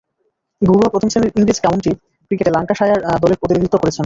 [0.61, 1.91] ঘরোয়া প্রথম-শ্রেণীর ইংরেজ কাউন্টি
[2.31, 3.99] ক্রিকেটে ল্যাঙ্কাশায়ার দলের প্রতিনিধিত্ব করেছেন।